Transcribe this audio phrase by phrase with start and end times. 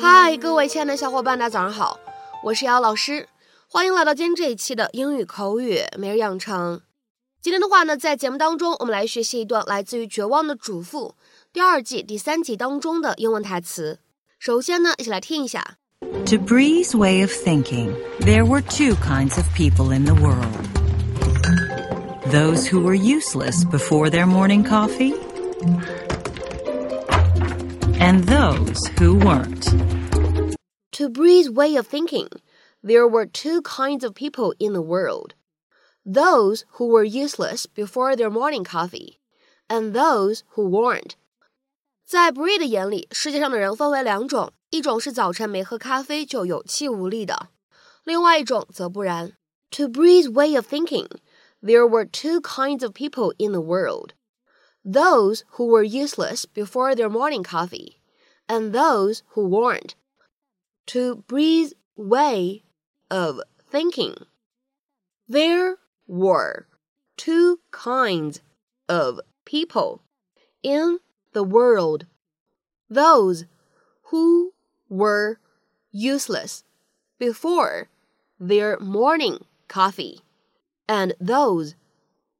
[0.00, 2.00] 嗨各位亲爱的小伙伴，大家早上好，
[2.42, 3.28] 我是姚老师，
[3.68, 6.80] 欢迎来到今天这一期的英语口语每日养成。
[7.42, 11.14] 今天的话呢，在节目当中，我们来学习一段来自于《绝望的主妇》
[11.52, 13.98] 第二季第三集当中的英文台词。
[14.38, 15.76] 首先呢，一起来听一下。
[16.00, 20.48] To Bree's way of thinking, there were two kinds of people in the world.
[22.30, 25.12] Those who were useless before their morning coffee,
[27.99, 29.69] and those who weren't.
[30.93, 32.29] To Bree's way of thinking,
[32.83, 35.33] there were two kinds of people in the world
[36.05, 39.19] those who were useless before their morning coffee,
[39.67, 41.15] and those who weren't.
[42.05, 47.49] 在 Bree 的眼里，世界上的人分为两种，一种是早晨没喝咖啡就有气无力的，
[48.03, 49.33] 另外一种则不然。
[49.71, 51.07] To Bree's way of thinking,
[51.63, 54.13] there were two kinds of people in the world
[54.83, 57.95] those who were useless before their morning coffee,
[58.50, 59.94] and those who weren't.
[60.86, 62.64] To Bree's way
[63.08, 64.16] of thinking,
[65.28, 65.76] there
[66.08, 66.66] were
[67.16, 68.40] two kinds
[68.88, 70.02] of people
[70.64, 70.98] in
[71.32, 72.06] the world
[72.88, 73.44] those
[74.06, 74.52] who
[74.88, 75.38] were
[75.92, 76.64] useless
[77.20, 77.88] before
[78.40, 80.22] their morning coffee
[80.88, 81.76] and those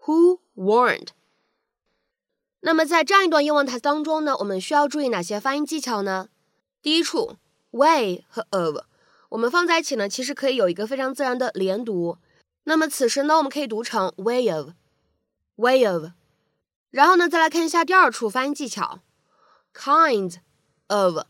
[0.00, 1.12] who weren't.
[2.64, 6.28] 那么在这样一段英文台词当中呢，我们需要注意哪些发音技巧呢？
[6.80, 7.36] 第一处
[7.72, 8.78] way 和 of
[9.30, 12.18] 我们放在一起呢，其实可以有一个非常自然的连读。
[12.64, 16.10] 那么此时呢，我们可以读成 way of，way of。
[16.90, 19.00] 然后呢，再来看一下第二处发音技巧
[19.74, 20.36] ，kind
[20.86, 21.24] of，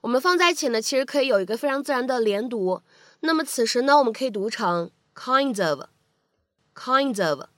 [0.00, 2.80] 我们放在一起呢，其实可以有一个非常自然的连读。
[3.20, 7.48] 那么此时呢，我们可以读成 kinds of，kinds of。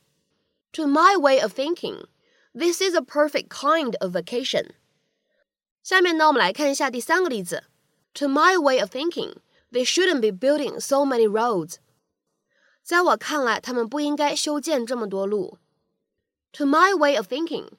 [0.73, 2.07] To my way of thinking,
[2.55, 4.73] this is a perfect kind of vacation.
[5.83, 7.65] 下面呢，我们来看一下第三个例子。
[8.15, 9.37] To my way of thinking,
[9.71, 11.77] they shouldn't be building so many roads.
[12.87, 15.59] 在我看来，他们不应该修建这么多路。
[16.55, 17.71] To my way of thinking,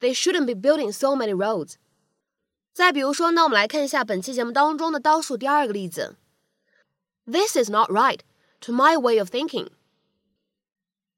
[0.00, 1.74] they shouldn't be building so many roads.
[2.72, 6.16] 再比如说呢，我们来看一下本期节目当中的倒数第二个例子。
[7.24, 8.20] This is not right
[8.60, 9.68] to my way of thinking。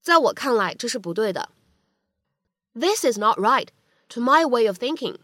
[0.00, 1.50] 在我看来，这是不对的。
[2.74, 3.68] This is not right
[4.08, 5.16] to my way of thinking。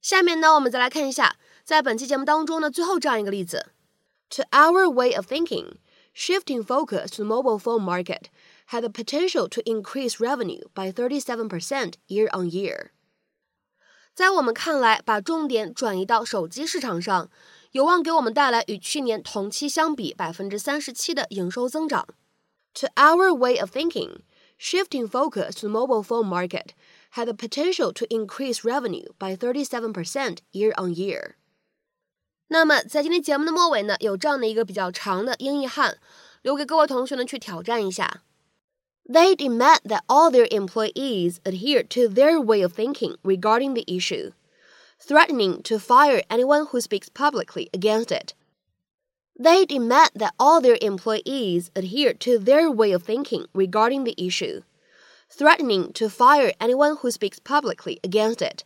[0.00, 3.72] 下面呢，我们再来看一下，在本期节目当中的最后这样一个例子：
[4.30, 5.74] To our way of thinking,
[6.12, 8.30] shifting focus to the mobile phone market
[8.66, 12.90] had the potential to increase revenue by 37% year on year.
[14.14, 17.30] 在我们看来，把重点转移到手机市场上，
[17.70, 22.08] 有望给我们带来与去年同期相比百分之三十七的营收增长。
[22.74, 24.22] To our way of thinking,
[24.58, 26.70] shifting focus to the mobile phone market
[27.12, 31.36] had the potential to increase revenue by 37% year on year.
[32.48, 35.98] 那么，在今天节目的末尾呢，有这样的一个比较长的英译汉，
[36.42, 38.22] 留给各位同学呢去挑战一下。
[39.04, 44.32] They demand that all their employees adhere to their way of thinking regarding the issue.
[45.00, 48.34] threatening to fire anyone who speaks publicly against it.
[49.38, 54.62] They demand that all their employees adhere to their way of thinking regarding the issue,
[55.30, 58.64] threatening to fire anyone who speaks publicly against it.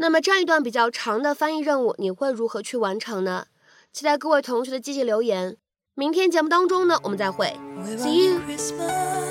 [0.00, 3.48] 那么这样一段比较长的翻译任务，你会如何去完成呢？
[3.92, 5.58] 期待各位同学的积极留言。
[5.94, 7.54] 明天节目当中呢，我们再会
[7.98, 9.29] ，See you。